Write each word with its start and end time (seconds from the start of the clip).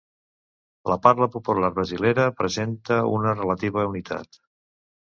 La 0.91 0.97
parla 1.03 1.27
popular 1.35 1.69
brasilera 1.77 2.27
presenta 2.41 3.01
una 3.21 3.39
relativa 3.39 3.89
unitat. 3.93 4.43